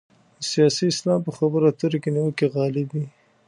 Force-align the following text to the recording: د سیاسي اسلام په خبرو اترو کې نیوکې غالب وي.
د 0.39 0.41
سیاسي 0.51 0.85
اسلام 0.93 1.19
په 1.23 1.31
خبرو 1.37 1.69
اترو 1.71 2.01
کې 2.03 2.09
نیوکې 2.15 2.45
غالب 2.55 2.87
وي. 2.93 3.05